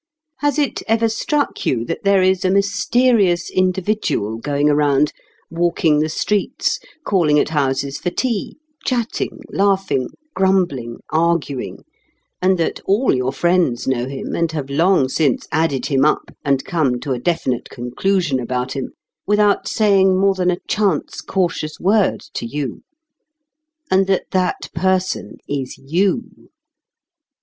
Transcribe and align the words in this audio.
Has 0.39 0.57
it 0.57 0.81
ever 0.87 1.07
struck 1.07 1.63
you 1.63 1.85
that 1.85 2.03
there 2.03 2.23
is 2.23 2.43
a 2.43 2.49
mysterious 2.49 3.51
individual 3.51 4.37
going 4.37 4.67
around, 4.67 5.13
walking 5.51 5.99
the 5.99 6.09
streets, 6.09 6.79
calling 7.05 7.37
at 7.37 7.49
houses 7.49 7.99
for 7.99 8.09
tea, 8.09 8.57
chatting, 8.83 9.41
laughing, 9.49 10.07
grumbling, 10.33 11.01
arguing, 11.11 11.83
and 12.41 12.57
that 12.57 12.79
all 12.85 13.13
your 13.15 13.31
friends 13.31 13.87
know 13.87 14.07
him 14.07 14.33
and 14.35 14.53
have 14.53 14.71
long 14.71 15.07
since 15.07 15.47
added 15.51 15.85
him 15.85 16.03
up 16.03 16.31
and 16.43 16.65
come 16.65 16.99
to 17.01 17.11
a 17.11 17.19
definite 17.19 17.69
conclusion 17.69 18.39
about 18.39 18.71
him 18.73 18.93
without 19.27 19.67
saying 19.67 20.17
more 20.19 20.33
than 20.33 20.49
a 20.49 20.57
chance, 20.67 21.21
cautious 21.21 21.79
word 21.79 22.21
to 22.33 22.47
you; 22.47 22.81
and 23.91 24.07
that 24.07 24.23
that 24.31 24.73
person 24.73 25.35
is 25.47 25.77
you? 25.77 26.49